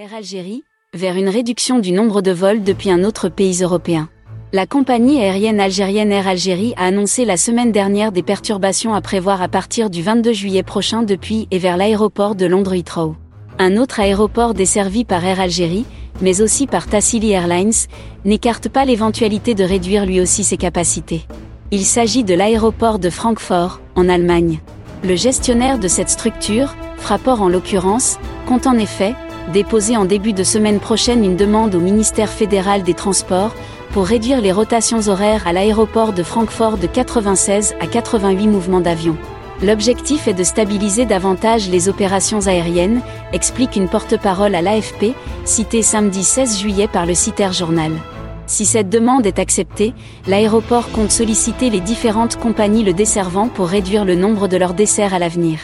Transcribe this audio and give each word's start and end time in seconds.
Air 0.00 0.14
Algérie, 0.14 0.62
vers 0.94 1.16
une 1.16 1.28
réduction 1.28 1.80
du 1.80 1.90
nombre 1.90 2.22
de 2.22 2.30
vols 2.30 2.62
depuis 2.62 2.88
un 2.88 3.02
autre 3.02 3.28
pays 3.28 3.64
européen. 3.64 4.08
La 4.52 4.64
compagnie 4.64 5.20
aérienne 5.20 5.58
algérienne 5.58 6.12
Air 6.12 6.28
Algérie 6.28 6.72
a 6.76 6.84
annoncé 6.84 7.24
la 7.24 7.36
semaine 7.36 7.72
dernière 7.72 8.12
des 8.12 8.22
perturbations 8.22 8.94
à 8.94 9.00
prévoir 9.00 9.42
à 9.42 9.48
partir 9.48 9.90
du 9.90 10.00
22 10.00 10.32
juillet 10.32 10.62
prochain 10.62 11.02
depuis 11.02 11.48
et 11.50 11.58
vers 11.58 11.76
l'aéroport 11.76 12.36
de 12.36 12.46
Londres 12.46 12.74
Heathrow. 12.74 13.16
Un 13.58 13.76
autre 13.76 13.98
aéroport 13.98 14.54
desservi 14.54 15.04
par 15.04 15.24
Air 15.24 15.40
Algérie, 15.40 15.84
mais 16.20 16.42
aussi 16.42 16.68
par 16.68 16.86
Tassili 16.86 17.32
Airlines, 17.32 17.72
n'écarte 18.24 18.68
pas 18.68 18.84
l'éventualité 18.84 19.56
de 19.56 19.64
réduire 19.64 20.06
lui 20.06 20.20
aussi 20.20 20.44
ses 20.44 20.58
capacités. 20.58 21.26
Il 21.72 21.84
s'agit 21.84 22.22
de 22.22 22.34
l'aéroport 22.34 23.00
de 23.00 23.10
Francfort, 23.10 23.80
en 23.96 24.08
Allemagne. 24.08 24.60
Le 25.02 25.16
gestionnaire 25.16 25.80
de 25.80 25.88
cette 25.88 26.08
structure, 26.08 26.76
Fraport 26.98 27.42
en 27.42 27.48
l'occurrence, 27.48 28.18
compte 28.46 28.68
en 28.68 28.74
effet, 28.74 29.14
déposer 29.48 29.96
en 29.96 30.04
début 30.04 30.32
de 30.32 30.44
semaine 30.44 30.80
prochaine 30.80 31.24
une 31.24 31.36
demande 31.36 31.74
au 31.74 31.80
ministère 31.80 32.30
fédéral 32.30 32.82
des 32.82 32.94
Transports 32.94 33.54
pour 33.92 34.06
réduire 34.06 34.40
les 34.40 34.52
rotations 34.52 35.08
horaires 35.08 35.46
à 35.46 35.52
l'aéroport 35.52 36.12
de 36.12 36.22
Francfort 36.22 36.78
de 36.78 36.86
96 36.86 37.74
à 37.80 37.86
88 37.86 38.46
mouvements 38.46 38.80
d'avion. 38.80 39.16
L'objectif 39.62 40.28
est 40.28 40.34
de 40.34 40.44
stabiliser 40.44 41.04
davantage 41.04 41.68
les 41.68 41.88
opérations 41.88 42.46
aériennes, 42.46 43.00
explique 43.32 43.74
une 43.74 43.88
porte-parole 43.88 44.54
à 44.54 44.62
l'AFP, 44.62 45.14
citée 45.44 45.82
samedi 45.82 46.22
16 46.22 46.60
juillet 46.60 46.86
par 46.86 47.06
le 47.06 47.14
Citer 47.14 47.52
Journal. 47.52 47.92
Si 48.46 48.64
cette 48.64 48.88
demande 48.88 49.26
est 49.26 49.38
acceptée, 49.38 49.94
l'aéroport 50.26 50.90
compte 50.92 51.10
solliciter 51.10 51.70
les 51.70 51.80
différentes 51.80 52.36
compagnies 52.36 52.84
le 52.84 52.94
desservant 52.94 53.48
pour 53.48 53.66
réduire 53.66 54.04
le 54.04 54.14
nombre 54.14 54.48
de 54.48 54.56
leurs 54.56 54.74
desserts 54.74 55.12
à 55.12 55.18
l'avenir. 55.18 55.58